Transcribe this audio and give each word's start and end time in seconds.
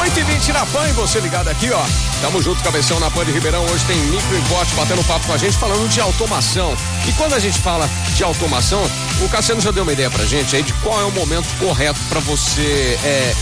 Oito 0.00 0.18
e 0.18 0.22
vinte 0.24 0.52
na 0.52 0.66
PAN 0.66 0.88
e 0.88 0.92
você 0.92 1.20
ligado 1.20 1.48
aqui, 1.48 1.70
ó. 1.70 1.82
Tamo 2.20 2.42
junto, 2.42 2.62
cabeção 2.62 2.98
na 2.98 3.10
PAN 3.10 3.24
de 3.24 3.32
Ribeirão. 3.32 3.64
Hoje 3.66 3.84
tem 3.84 3.96
Micro 3.96 4.36
Import 4.38 4.68
batendo 4.74 5.04
papo 5.04 5.26
com 5.26 5.32
a 5.32 5.38
gente, 5.38 5.56
falando 5.56 5.88
de 5.88 6.00
automação. 6.00 6.76
E 7.06 7.12
quando 7.12 7.34
a 7.34 7.38
gente 7.38 7.58
fala 7.60 7.88
de 8.14 8.24
automação, 8.24 8.82
o 9.20 9.28
Cassiano 9.28 9.60
já 9.60 9.70
deu 9.70 9.84
uma 9.84 9.92
ideia 9.92 10.10
pra 10.10 10.24
gente 10.24 10.56
aí 10.56 10.62
de 10.62 10.72
qual 10.74 11.00
é 11.00 11.04
o 11.04 11.12
momento 11.12 11.46
correto 11.58 12.00
para 12.08 12.20
você 12.20 12.98
é, 13.04 13.34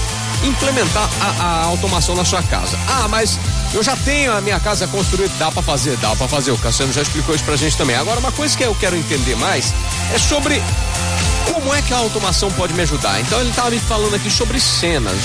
implementar 0.45 1.09
a, 1.20 1.43
a, 1.43 1.64
automação 1.64 2.14
na 2.14 2.25
sua 2.25 2.43
casa. 2.43 2.79
Ah, 2.88 3.09
mas 3.09 3.38
eu 3.73 3.82
já 3.82 3.96
tenho 3.96 4.32
a 4.32 4.41
minha 4.41 4.59
casa 4.61 4.87
construída, 4.87 5.32
dá 5.38 5.50
para 5.50 5.62
fazer, 5.62 5.96
dá 5.98 6.14
para 6.14 6.29
fazer. 6.29 6.50
O 6.50 6.59
Cassiano 6.59 6.93
já 6.93 7.02
explicou 7.02 7.34
isso 7.34 7.45
pra 7.45 7.57
gente 7.57 7.77
também. 7.77 7.96
Agora, 7.96 8.20
uma 8.20 8.32
coisa 8.32 8.56
que 8.56 8.65
eu 8.65 8.74
quero 8.74 8.96
entender 8.96 9.37
mais 9.37 9.73
é 10.15 10.19
sobre 10.19 10.62
como 11.52 11.74
é 11.74 11.82
que 11.82 11.93
a 11.93 11.98
automação 11.98 12.51
pode 12.52 12.73
me 12.74 12.82
ajudar. 12.82 13.20
Então 13.20 13.41
ele 13.41 13.51
estava 13.51 13.70
me 13.70 13.80
falando 13.80 14.15
aqui 14.15 14.30
sobre 14.30 14.60
cenas. 14.60 15.16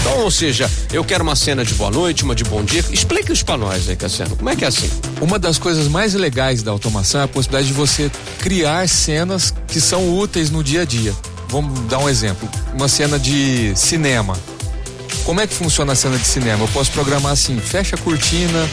Então, 0.00 0.18
ou 0.18 0.30
seja, 0.30 0.70
eu 0.92 1.02
quero 1.02 1.22
uma 1.22 1.34
cena 1.34 1.64
de 1.64 1.72
boa 1.74 1.90
noite, 1.90 2.24
uma 2.24 2.34
de 2.34 2.44
bom 2.44 2.62
dia. 2.62 2.84
Explica 2.90 3.32
isso 3.32 3.44
pra 3.44 3.56
nós 3.56 3.88
aí, 3.88 3.96
Cassiano. 3.96 4.36
Como 4.36 4.50
é 4.50 4.54
que 4.54 4.64
é 4.64 4.68
assim? 4.68 4.90
Uma 5.20 5.38
das 5.38 5.56
coisas 5.56 5.88
mais 5.88 6.12
legais 6.12 6.62
da 6.62 6.70
automação 6.70 7.22
é 7.22 7.24
a 7.24 7.28
possibilidade 7.28 7.68
de 7.68 7.72
você 7.72 8.10
criar 8.38 8.86
cenas 8.86 9.54
que 9.66 9.80
são 9.80 10.16
úteis 10.18 10.50
no 10.50 10.62
dia 10.62 10.82
a 10.82 10.84
dia. 10.84 11.14
Vamos 11.48 11.78
dar 11.88 11.98
um 11.98 12.08
exemplo. 12.08 12.48
Uma 12.74 12.88
cena 12.88 13.18
de 13.18 13.72
cinema. 13.76 14.36
Como 15.24 15.40
é 15.40 15.46
que 15.46 15.54
funciona 15.54 15.92
a 15.92 15.96
cena 15.96 16.18
de 16.18 16.26
cinema? 16.26 16.64
Eu 16.64 16.68
posso 16.68 16.90
programar 16.90 17.32
assim, 17.32 17.58
fecha 17.58 17.96
a 17.96 17.98
cortina, 17.98 18.68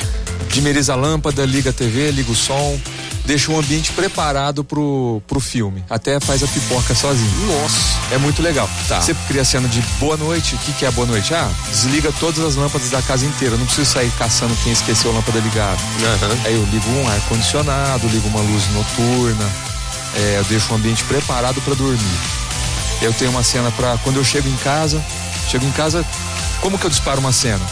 dimeriza 0.50 0.92
a 0.92 0.96
lâmpada, 0.98 1.46
liga 1.46 1.70
a 1.70 1.74
TV, 1.74 2.12
liga 2.12 2.30
o 2.30 2.36
som, 2.36 2.78
deixa 3.26 3.50
o 3.50 3.58
ambiente 3.58 3.94
preparado 3.94 4.62
pro, 4.62 5.22
pro 5.26 5.40
filme. 5.40 5.82
Até 5.90 6.20
faz 6.20 6.44
a 6.44 6.48
pipoca 6.48 6.94
sozinho. 6.94 7.32
Nossa. 7.48 8.02
É 8.14 8.18
muito 8.18 8.42
legal. 8.42 8.70
Tá. 8.90 9.00
Você 9.00 9.16
cria 9.30 9.44
a 9.44 9.46
cena 9.46 9.70
de 9.70 9.82
boa 9.98 10.18
noite. 10.18 10.56
O 10.56 10.58
que, 10.58 10.74
que 10.74 10.86
é 10.86 10.92
boa 10.92 11.08
noite? 11.08 11.34
Ah, 11.34 11.50
desliga 11.70 12.12
todas 12.20 12.44
as 12.44 12.56
lâmpadas 12.58 12.90
da 12.90 13.02
casa 13.02 13.26
inteira. 13.26 13.56
Não 13.56 13.66
preciso 13.66 13.90
sair 13.90 14.12
caçando 14.20 14.54
quem 14.62 14.74
esqueceu 14.74 15.12
a 15.12 15.14
lâmpada 15.14 15.40
ligada. 15.40 15.82
Uhum. 15.82 16.42
Aí 16.46 16.54
eu 16.54 16.66
ligo 16.66 16.90
um 16.90 17.08
ar-condicionado, 17.08 18.08
ligo 18.10 18.28
uma 18.28 18.42
luz 18.42 18.68
noturna. 18.74 19.50
É, 20.18 20.40
eu 20.40 20.44
deixo 20.44 20.74
o 20.74 20.76
ambiente 20.76 21.02
preparado 21.06 21.62
para 21.62 21.76
dormir. 21.76 22.20
Eu 23.02 23.14
tenho 23.14 23.32
uma 23.32 23.42
cena 23.42 23.72
para 23.72 23.98
quando 24.00 24.18
eu 24.18 24.24
chego 24.26 24.50
em 24.50 24.58
casa. 24.58 25.02
Chego 25.48 25.66
em 25.66 25.72
casa, 25.72 26.06
como 26.62 26.78
que 26.78 26.86
eu 26.86 26.90
disparo 26.90 27.20
uma 27.20 27.32
cena? 27.32 27.66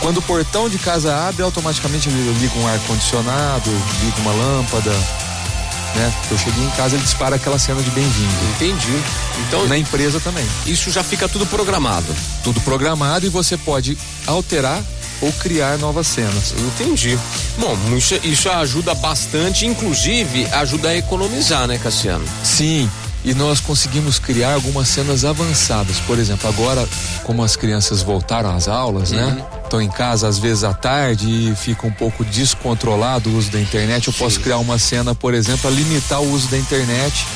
Quando 0.00 0.18
o 0.18 0.22
portão 0.22 0.68
de 0.68 0.78
casa 0.78 1.14
abre, 1.28 1.42
automaticamente 1.42 2.08
eu 2.08 2.32
ligo 2.40 2.58
um 2.58 2.66
ar-condicionado, 2.66 3.70
ligo 4.02 4.20
uma 4.20 4.32
lâmpada, 4.32 4.90
né? 4.90 6.12
Eu 6.30 6.38
cheguei 6.38 6.64
em 6.64 6.70
casa, 6.70 6.96
ele 6.96 7.04
dispara 7.04 7.36
aquela 7.36 7.58
cena 7.58 7.80
de 7.80 7.90
bem-vindo. 7.90 8.34
Entendi. 8.56 9.02
Então, 9.46 9.66
na 9.68 9.78
empresa 9.78 10.18
também. 10.18 10.44
Isso 10.66 10.90
já 10.90 11.04
fica 11.04 11.28
tudo 11.28 11.46
programado. 11.46 12.06
Tudo 12.42 12.60
programado 12.62 13.26
e 13.26 13.28
você 13.28 13.56
pode 13.56 13.96
alterar 14.26 14.82
ou 15.20 15.32
criar 15.34 15.78
novas 15.78 16.08
cenas. 16.08 16.52
Entendi. 16.58 17.16
Bom, 17.58 17.76
isso, 17.96 18.18
isso 18.24 18.50
ajuda 18.50 18.94
bastante, 18.94 19.66
inclusive 19.66 20.46
ajuda 20.46 20.88
a 20.88 20.96
economizar, 20.96 21.68
né, 21.68 21.78
Cassiano? 21.78 22.24
Sim, 22.42 22.90
e 23.24 23.34
nós 23.34 23.60
conseguimos 23.60 24.18
criar 24.18 24.54
algumas 24.54 24.88
cenas 24.88 25.24
avançadas. 25.24 25.98
Por 26.00 26.18
exemplo, 26.18 26.48
agora, 26.48 26.88
como 27.24 27.42
as 27.44 27.54
crianças 27.56 28.02
voltaram 28.02 28.54
às 28.54 28.66
aulas, 28.68 29.10
né? 29.12 29.24
Uhum. 29.24 29.30
né? 29.34 29.44
Estão 29.64 29.80
em 29.80 29.88
casa 29.88 30.28
às 30.28 30.38
vezes 30.38 30.64
à 30.64 30.74
tarde 30.74 31.26
e 31.28 31.54
fica 31.56 31.86
um 31.86 31.92
pouco 31.92 32.24
descontrolado 32.24 33.30
o 33.30 33.36
uso 33.38 33.50
da 33.50 33.60
internet. 33.60 34.06
Eu 34.08 34.12
Sim. 34.12 34.18
posso 34.18 34.40
criar 34.40 34.58
uma 34.58 34.78
cena, 34.78 35.14
por 35.14 35.32
exemplo, 35.34 35.60
para 35.62 35.70
limitar 35.70 36.20
o 36.20 36.30
uso 36.32 36.48
da 36.48 36.58
internet, 36.58 37.26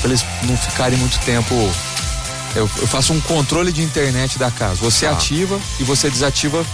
para 0.00 0.10
eles 0.10 0.24
não 0.44 0.56
ficarem 0.56 0.98
muito 0.98 1.18
tempo. 1.24 1.54
Eu, 2.56 2.68
eu 2.78 2.86
faço 2.88 3.12
um 3.12 3.20
controle 3.20 3.70
de 3.72 3.82
internet 3.82 4.38
da 4.38 4.50
casa. 4.50 4.76
Você 4.76 5.06
Tá. 5.06 5.12
ativa 5.12 5.60
e 5.78 5.84
você 5.84 6.08
desativa 6.08 6.64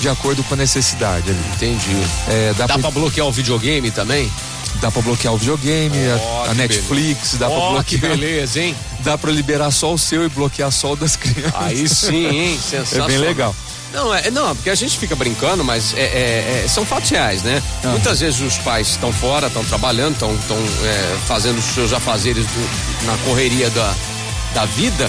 de 0.00 0.08
acordo 0.08 0.42
com 0.42 0.54
a 0.54 0.56
necessidade 0.56 1.30
ali. 1.30 1.40
Entendi. 1.54 1.96
É, 2.28 2.54
dá 2.58 2.66
Dá 2.66 2.74
pra- 2.74 2.82
pra 2.82 2.90
bloquear 2.90 3.26
o 3.26 3.32
videogame 3.32 3.90
também? 3.90 4.30
Dá 4.80 4.90
pra 4.90 5.00
bloquear 5.02 5.32
o 5.32 5.36
videogame, 5.38 5.96
Ó, 6.20 6.44
a, 6.46 6.50
a 6.50 6.54
Netflix, 6.54 7.34
dá 7.34 7.46
pra 7.48 7.56
Ó, 7.56 7.82
que 7.82 7.96
bloquear. 7.98 8.18
beleza, 8.18 8.60
hein? 8.60 8.74
Dá 9.00 9.16
pra 9.16 9.30
liberar 9.30 9.70
só 9.70 9.92
o 9.92 9.98
seu 9.98 10.24
e 10.24 10.28
bloquear 10.28 10.70
só 10.72 10.92
o 10.92 10.96
das 10.96 11.14
crianças. 11.16 11.54
Aí 11.54 11.88
sim, 11.88 12.26
hein? 12.26 12.54
é 12.58 12.70
Sensacional. 12.78 13.08
bem 13.08 13.18
legal. 13.18 13.54
Não, 13.92 14.12
é, 14.14 14.30
não, 14.30 14.56
porque 14.56 14.70
a 14.70 14.74
gente 14.74 14.96
fica 14.98 15.14
brincando, 15.14 15.62
mas 15.62 15.92
é, 15.94 16.00
é, 16.00 16.62
é, 16.64 16.68
são 16.68 16.84
fatos 16.84 17.10
reais, 17.10 17.42
né? 17.42 17.62
Ah. 17.84 17.88
Muitas 17.88 18.20
vezes 18.20 18.40
os 18.40 18.56
pais 18.58 18.88
estão 18.88 19.12
fora, 19.12 19.48
estão 19.48 19.62
trabalhando, 19.64 20.14
estão 20.14 20.30
é, 20.84 21.16
fazendo 21.26 21.58
os 21.58 21.64
seus 21.66 21.92
afazeres 21.92 22.44
do- 22.46 23.06
na 23.06 23.16
correria 23.18 23.68
da, 23.70 23.94
da 24.54 24.64
vida 24.64 25.08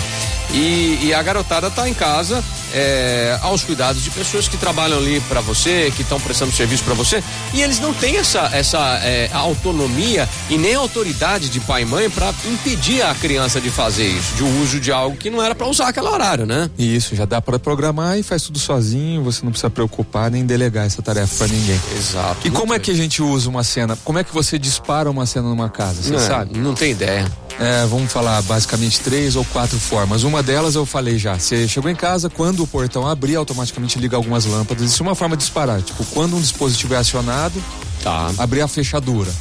e, 0.53 0.99
e 1.01 1.13
a 1.13 1.23
garotada 1.23 1.69
tá 1.71 1.87
em 1.87 1.93
casa 1.93 2.43
é, 2.73 3.37
aos 3.41 3.63
cuidados 3.63 4.03
de 4.03 4.09
pessoas 4.09 4.47
que 4.47 4.57
trabalham 4.57 4.97
ali 4.97 5.19
para 5.21 5.41
você, 5.41 5.91
que 5.95 6.01
estão 6.01 6.19
prestando 6.19 6.51
serviço 6.51 6.83
para 6.83 6.93
você 6.93 7.23
e 7.53 7.61
eles 7.61 7.79
não 7.79 7.93
têm 7.93 8.17
essa, 8.17 8.49
essa 8.53 8.79
é, 9.03 9.29
autonomia 9.33 10.27
e 10.49 10.57
nem 10.57 10.73
autoridade 10.73 11.49
de 11.49 11.59
pai 11.59 11.83
e 11.83 11.85
mãe 11.85 12.09
para 12.09 12.33
impedir 12.45 13.01
a 13.01 13.13
criança 13.15 13.61
de 13.61 13.69
fazer 13.69 14.07
isso, 14.07 14.35
de 14.35 14.43
uso 14.43 14.79
de 14.79 14.91
algo 14.91 15.15
que 15.15 15.29
não 15.29 15.41
era 15.41 15.53
para 15.53 15.67
usar 15.67 15.89
aquele 15.89 16.07
horário, 16.07 16.45
né? 16.45 16.69
Isso 16.77 17.15
já 17.15 17.25
dá 17.25 17.41
pra 17.41 17.59
programar 17.59 18.17
e 18.17 18.23
faz 18.23 18.43
tudo 18.43 18.59
sozinho, 18.59 19.23
você 19.23 19.43
não 19.43 19.51
precisa 19.51 19.69
preocupar 19.69 20.31
nem 20.31 20.45
delegar 20.45 20.85
essa 20.85 21.01
tarefa 21.01 21.35
pra 21.37 21.47
ninguém. 21.47 21.79
Exato. 21.95 22.47
E 22.47 22.51
como 22.51 22.73
é 22.73 22.79
que 22.79 22.91
a 22.91 22.95
gente 22.95 23.21
usa 23.21 23.49
uma 23.49 23.63
cena? 23.63 23.97
Como 24.03 24.17
é 24.19 24.23
que 24.23 24.33
você 24.33 24.57
dispara 24.57 25.09
uma 25.09 25.25
cena 25.25 25.47
numa 25.49 25.69
casa? 25.69 26.01
Você 26.01 26.11
Não, 26.11 26.19
sabe? 26.19 26.57
Não 26.57 26.73
tem 26.73 26.91
ideia. 26.91 27.31
É, 27.59 27.85
vamos 27.85 28.11
falar 28.11 28.41
basicamente 28.41 28.99
três 28.99 29.35
ou 29.35 29.45
quatro 29.45 29.77
formas. 29.77 30.23
Uma 30.23 30.41
delas 30.41 30.75
eu 30.75 30.85
falei 30.85 31.17
já. 31.17 31.37
Você 31.37 31.67
chegou 31.67 31.89
em 31.89 31.95
casa, 31.95 32.29
quando 32.29 32.62
o 32.63 32.67
portão 32.67 33.07
abrir, 33.07 33.35
automaticamente 33.35 33.97
liga 33.99 34.15
algumas 34.17 34.45
lâmpadas. 34.45 34.91
Isso 34.91 35.03
é 35.03 35.05
uma 35.05 35.15
forma 35.15 35.35
de 35.37 35.43
disparar. 35.43 35.81
Tipo, 35.81 36.03
quando 36.05 36.35
um 36.35 36.41
dispositivo 36.41 36.93
é 36.93 36.97
acionado, 36.97 37.61
Tá. 38.01 38.31
abrir 38.37 38.61
a 38.61 38.67
fechadura. 38.67 39.31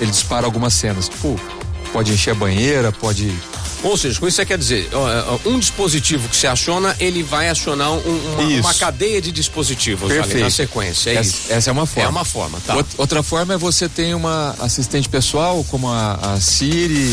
Ele 0.00 0.10
dispara 0.10 0.46
algumas 0.46 0.72
cenas. 0.74 1.08
Tipo, 1.08 1.38
pode 1.92 2.12
encher 2.12 2.30
a 2.30 2.34
banheira, 2.34 2.92
pode. 2.92 3.32
Ou 3.82 3.96
seja, 3.96 4.18
com 4.18 4.26
isso 4.26 4.36
você 4.36 4.44
quer 4.46 4.58
dizer, 4.58 4.88
ó, 4.92 5.38
um 5.48 5.56
dispositivo 5.58 6.28
que 6.28 6.36
se 6.36 6.48
aciona, 6.48 6.96
ele 6.98 7.22
vai 7.22 7.48
acionar 7.48 7.92
um- 7.92 7.98
uma, 8.34 8.42
uma 8.60 8.74
cadeia 8.74 9.20
de 9.22 9.30
dispositivos 9.30 10.10
ali 10.10 10.20
Perfeito. 10.20 10.44
na 10.44 10.50
sequência. 10.50 11.10
É 11.10 11.14
essa, 11.14 11.22
isso. 11.30 11.52
essa 11.52 11.70
é 11.70 11.72
uma 11.72 11.86
forma. 11.86 12.08
É 12.08 12.10
uma 12.10 12.24
forma, 12.24 12.58
tá. 12.66 12.74
Out- 12.74 12.88
Outra 12.98 13.22
forma 13.22 13.54
é 13.54 13.56
você 13.56 13.88
tem 13.88 14.14
uma 14.14 14.54
assistente 14.60 15.08
pessoal, 15.08 15.64
como 15.70 15.88
a, 15.88 16.14
a 16.34 16.40
Siri, 16.40 17.08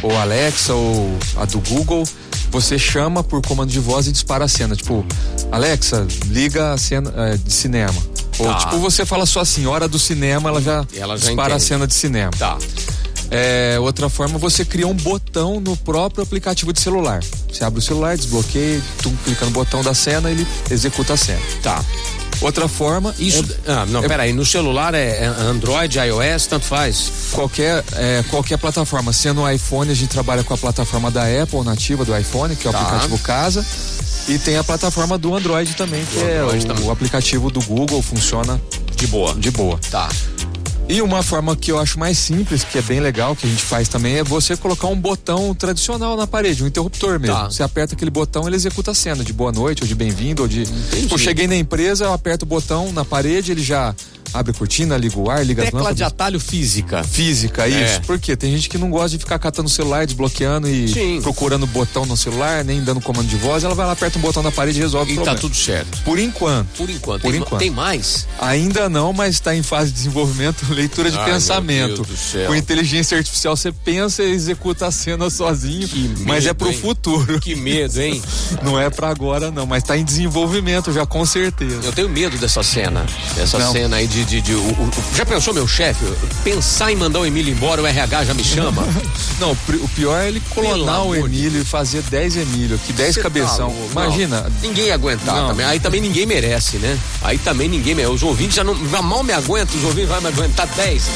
ou 0.00 0.16
a 0.16 0.22
Alexa, 0.22 0.74
ou 0.74 1.18
a 1.36 1.44
do 1.44 1.58
Google. 1.60 2.04
Você 2.50 2.78
chama 2.78 3.22
por 3.22 3.42
comando 3.42 3.70
de 3.70 3.80
voz 3.80 4.06
e 4.06 4.12
dispara 4.12 4.44
a 4.44 4.48
cena. 4.48 4.74
Tipo, 4.74 5.04
Alexa, 5.52 6.06
liga 6.26 6.72
a 6.72 6.78
cena 6.78 7.12
eh, 7.16 7.36
de 7.36 7.52
cinema. 7.52 7.94
Ou 8.38 8.46
Tá. 8.46 8.54
tipo, 8.58 8.78
você 8.78 9.04
fala 9.06 9.24
só 9.26 9.40
assim, 9.40 9.66
hora 9.66 9.88
do 9.88 9.98
cinema, 9.98 10.48
ela 10.48 10.60
já, 10.60 10.86
Ela 10.94 11.16
já 11.16 11.26
dispara 11.26 11.54
a 11.54 11.56
entende. 11.56 11.64
cena 11.68 11.86
de 11.86 11.94
cinema. 11.94 12.30
Tá. 12.38 12.58
É, 13.30 13.76
outra 13.80 14.08
forma, 14.08 14.38
você 14.38 14.64
cria 14.64 14.86
um 14.86 14.94
botão 14.94 15.58
no 15.58 15.76
próprio 15.76 16.22
aplicativo 16.22 16.72
de 16.72 16.80
celular. 16.80 17.20
Você 17.52 17.64
abre 17.64 17.80
o 17.80 17.82
celular, 17.82 18.16
desbloqueia, 18.16 18.80
tu 19.02 19.10
clica 19.24 19.44
no 19.44 19.50
botão 19.50 19.82
da 19.82 19.94
cena, 19.94 20.30
ele 20.30 20.46
executa 20.70 21.14
a 21.14 21.16
cena. 21.16 21.40
Tá. 21.62 21.84
Outra 22.40 22.68
forma, 22.68 23.14
Isso. 23.18 23.44
é- 23.66 23.72
ah, 23.72 23.86
não, 23.86 24.04
é- 24.04 24.08
peraí. 24.08 24.32
No 24.32 24.44
celular 24.44 24.94
é 24.94 25.06
é 25.24 25.26
Android, 25.26 25.98
iOS, 25.98 26.46
tanto 26.46 26.66
faz. 26.66 27.10
qualquer, 27.32 27.82
é, 27.94 28.22
qualquer 28.30 28.58
plataforma. 28.58 29.12
Sendo 29.12 29.42
o 29.42 29.50
iPhone, 29.50 29.90
a 29.90 29.94
gente 29.94 30.08
trabalha 30.10 30.42
com 30.44 30.52
a 30.54 30.58
plataforma 30.58 31.10
da 31.10 31.22
Apple 31.42 31.62
nativa 31.64 32.04
do 32.04 32.16
iPhone, 32.16 32.54
que 32.56 32.66
é 32.66 32.70
o 32.70 32.72
Tá. 32.72 32.80
aplicativo 32.80 33.18
Casa. 33.18 33.64
E 34.28 34.38
tem 34.38 34.56
a 34.56 34.64
plataforma 34.64 35.16
do 35.16 35.34
Android 35.34 35.74
também, 35.74 36.04
que 36.04 36.18
é 36.20 36.42
o, 36.42 36.48
também. 36.66 36.84
o 36.84 36.90
aplicativo 36.90 37.50
do 37.50 37.60
Google, 37.60 38.02
funciona 38.02 38.60
De 38.96 39.06
boa. 39.06 39.34
de 39.34 39.50
boa. 39.52 39.78
Tá. 39.90 40.08
E 40.88 41.02
uma 41.02 41.20
forma 41.20 41.56
que 41.56 41.72
eu 41.72 41.80
acho 41.80 41.98
mais 41.98 42.16
simples, 42.16 42.62
que 42.62 42.78
é 42.78 42.82
bem 42.82 43.00
legal, 43.00 43.34
que 43.34 43.44
a 43.44 43.50
gente 43.50 43.62
faz 43.62 43.88
também, 43.88 44.18
é 44.18 44.24
você 44.24 44.56
colocar 44.56 44.86
um 44.86 44.96
botão 44.96 45.52
tradicional 45.52 46.16
na 46.16 46.28
parede, 46.28 46.62
um 46.62 46.66
interruptor 46.68 47.18
mesmo. 47.18 47.34
Tá. 47.34 47.50
Você 47.50 47.62
aperta 47.64 47.94
aquele 47.94 48.10
botão, 48.10 48.46
ele 48.46 48.54
executa 48.54 48.92
a 48.92 48.94
cena 48.94 49.24
de 49.24 49.32
boa 49.32 49.50
noite, 49.50 49.82
ou 49.82 49.88
de 49.88 49.96
bem-vindo, 49.96 50.42
ou 50.42 50.48
de. 50.48 50.64
Tipo, 50.64 51.14
eu 51.14 51.18
cheguei 51.18 51.48
na 51.48 51.56
empresa, 51.56 52.04
eu 52.04 52.12
aperto 52.12 52.44
o 52.44 52.48
botão 52.48 52.92
na 52.92 53.04
parede, 53.04 53.50
ele 53.50 53.64
já 53.64 53.92
abre 54.38 54.52
a 54.52 54.54
cortina, 54.54 54.96
liga 54.96 55.18
o 55.18 55.30
ar, 55.30 55.44
liga 55.44 55.62
as 55.62 55.66
Tecla 55.66 55.80
lâmpadas. 55.80 55.96
de 55.96 56.04
atalho 56.04 56.40
física. 56.40 57.02
Física, 57.04 57.66
É. 57.68 57.84
isso. 57.84 58.00
Por 58.02 58.18
quê? 58.18 58.36
Tem 58.36 58.50
gente 58.52 58.68
que 58.68 58.78
não 58.78 58.90
gosta 58.90 59.10
de 59.10 59.18
ficar 59.18 59.38
catando 59.38 59.68
o 59.68 59.70
celular, 59.70 60.06
desbloqueando 60.06 60.68
e 60.68 60.88
Sim. 60.88 61.20
procurando 61.22 61.66
botão 61.66 62.04
no 62.06 62.16
celular, 62.16 62.64
nem 62.64 62.82
dando 62.82 63.00
comando 63.00 63.26
de 63.28 63.36
voz. 63.36 63.64
Ela 63.64 63.74
vai 63.74 63.86
lá, 63.86 63.92
aperta 63.92 64.18
um 64.18 64.22
botão 64.22 64.42
na 64.42 64.52
parede 64.52 64.78
e 64.78 64.82
resolve 64.82 65.10
o 65.10 65.14
E 65.14 65.16
tá 65.16 65.22
problema. 65.22 65.40
tudo 65.40 65.56
certo. 65.56 65.98
Por 66.04 66.18
enquanto. 66.18 66.68
Por 66.76 66.90
enquanto. 66.90 67.22
Por 67.22 67.30
tem, 67.32 67.40
enquanto. 67.40 67.60
tem 67.60 67.70
mais? 67.70 68.26
Ainda 68.40 68.88
não, 68.88 69.12
mas 69.12 69.34
está 69.34 69.54
em 69.54 69.62
fase 69.62 69.90
de 69.90 69.96
desenvolvimento, 69.96 70.64
leitura 70.72 71.10
de 71.10 71.18
Ai, 71.18 71.32
pensamento. 71.32 72.06
Com 72.46 72.54
inteligência 72.54 73.16
artificial, 73.16 73.56
você 73.56 73.72
pensa 73.72 74.22
e 74.22 74.30
executa 74.32 74.86
a 74.86 74.90
cena 74.90 75.28
sozinho, 75.30 75.88
Que 75.88 76.14
mas 76.26 76.44
é 76.44 76.48
medo, 76.48 76.56
pro 76.56 76.68
hein? 76.70 76.78
futuro. 76.78 77.40
Que 77.40 77.54
medo, 77.54 78.00
hein? 78.00 78.22
Não 78.62 78.78
é 78.80 78.90
pra 78.90 79.08
agora, 79.08 79.50
não, 79.50 79.66
mas 79.66 79.82
tá 79.82 79.96
em 79.96 80.04
desenvolvimento 80.04 80.92
já, 80.92 81.06
com 81.06 81.24
certeza. 81.24 81.80
Eu 81.84 81.92
tenho 81.92 82.08
medo 82.08 82.36
dessa 82.38 82.62
cena. 82.62 83.04
Dessa 83.34 83.58
Não. 83.58 83.72
cena 83.72 83.96
aí 83.96 84.06
de, 84.06 84.24
de, 84.26 84.40
de 84.40 84.54
o, 84.54 84.58
o, 84.58 84.90
já 85.14 85.24
pensou 85.24 85.54
meu 85.54 85.66
chefe? 85.66 86.04
Pensar 86.42 86.92
em 86.92 86.96
mandar 86.96 87.20
o 87.20 87.26
Emílio 87.26 87.52
embora, 87.52 87.80
o 87.80 87.86
RH 87.86 88.24
já 88.24 88.34
me 88.34 88.44
chama. 88.44 88.86
Não, 89.38 89.52
o 89.52 89.88
pior 89.88 90.20
é 90.20 90.28
ele 90.28 90.40
clonar 90.52 91.04
o 91.04 91.14
Emílio 91.14 91.60
e 91.60 91.64
fazer 91.64 92.02
10 92.02 92.36
Emílio, 92.36 92.78
que 92.78 92.92
10 92.92 93.16
tá 93.16 93.22
cabeção. 93.22 93.70
Tá 93.70 94.02
Imagina. 94.02 94.40
Não, 94.42 94.50
ninguém 94.60 94.86
ia 94.86 94.94
aguentar 94.94 95.36
não. 95.36 95.48
também. 95.48 95.66
Aí 95.66 95.78
também 95.78 96.00
ninguém 96.00 96.24
merece, 96.24 96.78
né? 96.78 96.98
Aí 97.22 97.36
também 97.38 97.68
ninguém 97.68 97.94
merece. 97.94 98.14
Os 98.14 98.22
ouvintes 98.22 98.56
já, 98.56 98.64
não, 98.64 98.74
já 98.88 99.02
mal 99.02 99.22
me 99.22 99.32
aguentam, 99.32 99.76
os 99.76 99.84
ouvintes 99.84 100.08
vão 100.08 100.20
me 100.20 100.28
aguentar 100.28 100.66
10. 100.66 101.10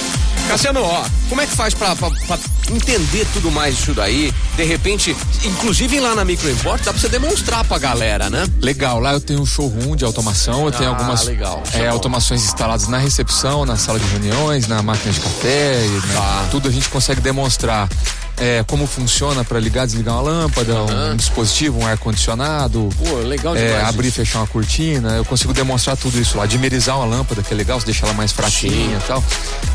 Cassiano, 0.48 0.82
ó, 0.82 1.04
como 1.28 1.40
é 1.40 1.46
que 1.46 1.54
faz 1.54 1.75
pra, 1.75 1.94
pra, 1.94 2.10
pra, 2.10 2.38
entender 2.70 3.26
tudo 3.32 3.50
mais 3.50 3.78
isso 3.78 3.94
daí? 3.94 4.32
De 4.56 4.64
repente, 4.64 5.16
inclusive 5.44 6.00
lá 6.00 6.14
na 6.14 6.25
Microimport, 6.25 6.82
dá 6.82 6.92
pra 6.92 7.00
você 7.00 7.08
demonstrar 7.08 7.64
pra 7.64 7.78
galera, 7.78 8.28
né? 8.28 8.44
Legal, 8.60 9.00
lá 9.00 9.12
eu 9.12 9.20
tenho 9.20 9.40
um 9.40 9.46
showroom 9.46 9.96
de 9.96 10.04
automação, 10.04 10.66
eu 10.66 10.72
tenho 10.72 10.90
ah, 10.90 10.94
algumas 10.94 11.25
legal, 11.25 11.62
é, 11.72 11.88
automações 11.88 12.44
instaladas 12.44 12.88
na 12.88 12.98
recepção, 12.98 13.64
na 13.64 13.76
sala 13.76 13.98
de 13.98 14.06
reuniões, 14.06 14.66
na 14.66 14.82
máquina 14.82 15.12
de 15.12 15.20
café, 15.20 15.76
né? 15.76 16.14
tá. 16.14 16.48
tudo 16.50 16.69
a 16.69 16.72
gente 16.72 16.88
consegue 16.88 17.20
demonstrar 17.20 17.88
é, 18.40 18.64
como 18.66 18.87
funciona 18.87 19.44
para 19.44 19.60
ligar, 19.60 19.87
desligar 19.87 20.14
uma 20.14 20.22
lâmpada, 20.22 20.72
uhum. 20.72 21.12
um 21.12 21.16
dispositivo, 21.16 21.78
um 21.78 21.87
ar-condicionado. 21.87 22.88
Pô, 22.98 23.16
legal 23.19 23.54
é, 23.54 23.66
demais. 23.66 23.82
É, 23.82 23.87
abrir 23.87 24.08
e 24.08 24.10
fechar 24.10 24.38
uma 24.38 24.46
cortina. 24.46 25.10
Eu 25.10 25.25
consigo 25.26 25.52
demonstrar 25.52 25.96
tudo 25.96 26.19
isso 26.19 26.38
lá. 26.38 26.46
Dimerizar 26.46 26.96
uma 26.96 27.04
lâmpada, 27.04 27.42
que 27.42 27.52
é 27.52 27.56
legal, 27.56 27.78
deixar 27.81 28.06
ela 28.06 28.14
mais 28.14 28.32
fraquinha 28.32 28.96
e 28.96 29.06
tal. 29.06 29.22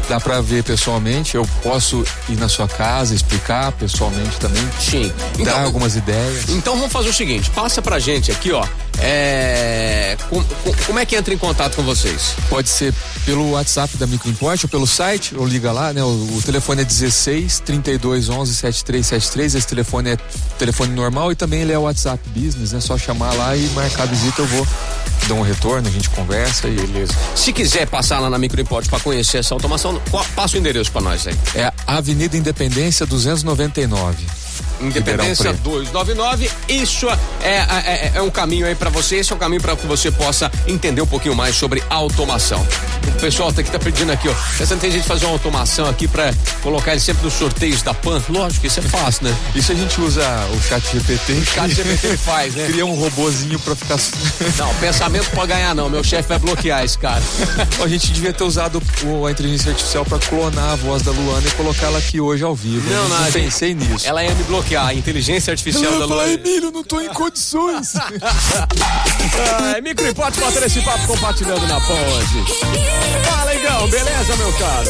Dá 0.08 0.20
para 0.20 0.42
ver 0.42 0.64
pessoalmente. 0.64 1.36
Eu 1.36 1.48
posso 1.64 2.04
ir 2.30 2.38
na 2.38 2.48
sua 2.48 2.68
casa, 2.68 3.16
explicar 3.16 3.72
pessoalmente 3.72 4.38
também. 4.38 4.64
Sim. 4.80 5.12
Então, 5.34 5.46
dar 5.46 5.64
algumas 5.64 5.96
ideias. 5.96 6.50
Então 6.50 6.76
vamos 6.76 6.92
fazer 6.92 7.10
o 7.10 7.14
seguinte: 7.14 7.50
passa 7.52 7.82
pra 7.82 8.00
gente 8.00 8.32
aqui, 8.32 8.52
ó. 8.52 8.66
É, 9.00 10.18
com, 10.30 10.44
com, 10.44 10.74
como 10.86 11.00
é 11.00 11.06
que 11.06 11.16
entra 11.16 11.34
em 11.34 11.38
contato 11.38 11.76
com 11.76 11.84
vocês? 11.84 12.36
Pode 12.50 12.70
ser 12.70 12.94
pelo 13.26 13.52
WhatsApp 13.52 13.98
da 13.98 14.08
Microimport 14.08 14.64
ou 14.64 14.70
pelo 14.70 14.88
site, 14.88 15.36
ou 15.36 15.46
liga 15.46 15.72
lá, 15.72 15.92
né? 15.94 16.04
O, 16.04 16.38
o 16.38 16.42
telefone 16.44 16.82
é 16.82 16.86
16 16.86 17.60
32 17.60 18.30
11 18.30 18.54
7373. 18.54 19.56
Esse 19.56 19.68
telefone 19.68 20.12
é 20.12 20.18
telefone 20.58 20.94
normal 20.94 21.32
e 21.32 21.36
também 21.36 21.62
ele 21.62 21.72
é 21.72 21.78
WhatsApp 21.78 22.22
Business, 22.30 22.72
né? 22.72 22.80
Só 22.80 22.98
chamar 22.98 23.34
lá 23.34 23.56
e 23.56 23.68
marcar 23.70 24.04
a 24.04 24.06
visita, 24.06 24.42
eu 24.42 24.48
vou 24.48 24.68
dar 25.28 25.34
um 25.34 25.42
retorno, 25.42 25.88
a 25.88 25.92
gente 25.92 26.10
conversa 26.10 26.68
e 26.68 26.76
beleza. 26.76 27.14
Se 27.36 27.52
quiser 27.52 27.88
passar 27.88 28.20
lá 28.20 28.30
na 28.30 28.38
Microimport 28.38 28.88
para 28.88 29.00
conhecer 29.00 29.40
essa 29.40 29.54
automação, 29.54 30.02
passa 30.36 30.56
o 30.56 30.60
endereço 30.60 30.92
para 30.92 31.02
nós 31.02 31.28
aí. 31.28 31.36
É 31.56 31.72
Avenida 31.88 32.38
Independência 32.38 33.06
299. 33.06 34.45
Independência 34.82 35.54
299. 35.54 36.50
Isso 36.68 37.08
é, 37.10 37.18
é, 37.42 37.58
é, 37.86 38.12
é, 38.16 38.22
um 38.22 38.30
caminho 38.30 38.66
aí 38.66 38.76
para 38.76 38.90
você. 38.90 39.18
Esse 39.18 39.32
é 39.32 39.36
um 39.36 39.40
caminho 39.40 39.62
para 39.62 39.76
que 39.76 39.88
você 39.88 40.12
possa 40.12 40.52
entender 40.68 41.02
um 41.02 41.08
pouquinho 41.08 41.36
mais 41.36 41.56
sobre 41.56 41.84
automação. 41.90 42.66
O 43.08 43.20
pessoal 43.20 43.52
tá 43.52 43.62
aqui 43.62 43.72
tá 43.72 43.80
pedindo 43.80 44.12
aqui, 44.12 44.28
ó. 44.28 44.34
Pensando 44.58 44.80
tem 44.80 44.92
gente 44.92 45.08
fazer 45.08 45.26
uma 45.26 45.34
automação 45.34 45.88
aqui 45.88 46.08
para 46.08 46.34
colocar 46.62 46.92
ele 46.92 47.00
sempre 47.00 47.24
nos 47.24 47.34
sorteios 47.34 47.82
da 47.82 47.94
PAN. 47.94 48.22
Lógico, 48.30 48.66
isso 48.68 48.80
é 48.80 48.84
fácil, 48.84 49.26
né? 49.26 49.36
Isso 49.56 49.72
a 49.72 49.76
gente 49.76 50.00
usa 50.02 50.24
o 50.54 50.62
chat 50.62 50.84
GPT. 50.92 51.34
O 51.34 51.46
chat 51.46 51.74
GPT 51.74 52.18
faz, 52.18 52.56
né? 52.56 52.66
Cria 52.68 52.86
um 52.86 52.96
robozinho 52.96 53.60
para 53.60 53.76
ficar. 53.76 53.96
Não, 54.58 54.74
pensamento 54.76 55.30
pode 55.32 55.48
ganhar, 55.48 55.74
não. 55.74 55.90
Meu 55.90 56.04
chefe 56.04 56.28
vai 56.28 56.40
bloquear 56.40 56.84
esse 56.84 56.98
cara. 56.98 57.22
a 57.82 57.88
gente 57.88 58.12
devia 58.12 58.34
ter 58.34 58.44
usado 58.44 58.82
a 59.26 59.32
inteligência 59.32 59.72
artificial 59.72 60.06
para 60.06 60.20
clonar 60.20 60.72
a 60.72 60.76
voz 60.76 61.02
da 61.02 61.12
Luana 61.12 61.48
e 61.48 61.52
colocar 61.52 61.88
ela 61.88 62.00
aqui 62.00 62.20
hoje 62.20 62.44
ao 62.44 62.56
vivo. 62.56 62.90
Não, 62.90 63.08
não, 63.08 63.22
não 63.22 63.32
pensei 63.32 63.74
nisso. 63.74 64.08
Ela 64.08 64.24
ia 64.24 64.34
me 64.34 64.44
bloquear 64.44 64.65
que 64.66 64.76
a 64.76 64.94
inteligência 64.94 65.52
artificial 65.52 65.94
Ela 65.94 66.00
da 66.00 66.06
Lua. 66.06 66.28
Emílio, 66.28 66.72
não 66.72 66.84
tô 66.84 67.00
em 67.00 67.10
condições. 67.10 67.94
ah, 67.96 68.10
micro 69.84 70.14
pode 70.16 70.40
bater 70.40 70.64
esse 70.64 70.82
papo 70.82 71.08
compartilhando 71.08 71.68
na 71.68 71.80
ponte. 71.80 72.52
Fala, 73.30 73.56
Igão, 73.56 73.88
beleza, 73.88 74.36
meu 74.38 74.52
caro? 74.54 74.90